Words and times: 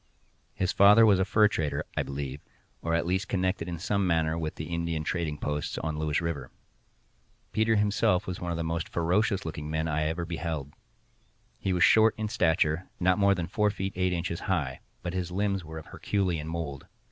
His 0.55 0.71
father 0.71 1.05
was 1.05 1.19
a 1.19 1.25
fur 1.25 1.47
trader, 1.47 1.85
I 1.95 2.01
believe, 2.01 2.41
or 2.81 2.95
at 2.95 3.05
least 3.05 3.27
connected 3.27 3.67
in 3.67 3.77
some 3.77 4.07
manner 4.07 4.35
with 4.35 4.55
the 4.55 4.65
Indian 4.73 5.03
trading 5.03 5.37
posts 5.37 5.77
on 5.77 5.99
Lewis 5.99 6.21
river. 6.21 6.49
Peters 7.51 7.77
himself 7.77 8.25
was 8.25 8.41
one 8.41 8.49
of 8.49 8.57
the 8.57 8.63
most 8.63 8.89
ferocious 8.89 9.45
looking 9.45 9.69
men 9.69 9.87
I 9.87 10.05
ever 10.05 10.25
beheld. 10.25 10.73
He 11.59 11.71
was 11.71 11.83
short 11.83 12.15
in 12.17 12.29
stature, 12.29 12.89
not 12.99 13.19
more 13.19 13.35
than 13.35 13.45
four 13.45 13.69
feet 13.69 13.93
eight 13.95 14.11
inches 14.11 14.39
high, 14.39 14.79
but 15.03 15.13
his 15.13 15.29
limbs 15.29 15.63
were 15.63 15.77
of 15.77 15.85
Herculean 15.85 16.47
mould. 16.47 16.87